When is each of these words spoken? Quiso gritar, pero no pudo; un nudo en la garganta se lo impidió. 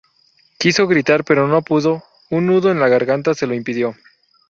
Quiso 0.57 0.87
gritar, 0.87 1.23
pero 1.23 1.47
no 1.47 1.61
pudo; 1.61 2.03
un 2.31 2.47
nudo 2.47 2.71
en 2.71 2.79
la 2.79 2.87
garganta 2.89 3.35
se 3.35 3.45
lo 3.45 3.53
impidió. 3.53 3.95